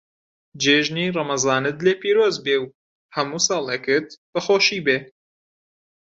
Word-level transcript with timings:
جێژنی 0.63 1.13
ڕەمەزانت 1.15 1.77
لێ 1.85 1.93
پیرۆز 2.01 2.35
بێ 2.45 2.55
و 2.61 2.71
هەموو 3.15 3.43
ساڵێکت 3.47 4.07
بە 4.31 4.39
خۆشی 4.45 4.79
بێ. 4.85 4.97